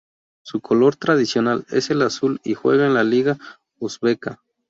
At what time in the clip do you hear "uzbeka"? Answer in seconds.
3.77-4.41